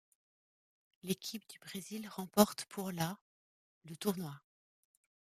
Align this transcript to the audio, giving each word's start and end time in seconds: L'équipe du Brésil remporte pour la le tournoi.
L'équipe 1.03 1.47
du 1.47 1.59
Brésil 1.59 2.09
remporte 2.09 2.65
pour 2.65 2.91
la 2.91 3.19
le 3.85 3.95
tournoi. 3.95 4.41